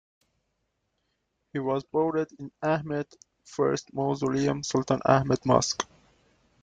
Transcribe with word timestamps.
He 1.53 1.59
was 1.59 1.83
buried 1.83 2.29
in 2.39 2.51
Ahmed 2.63 3.05
I 3.59 3.75
Mausoleum, 3.93 4.63
Sultan 4.63 4.99
Ahmed 5.05 5.45
Mosque. 5.45 5.85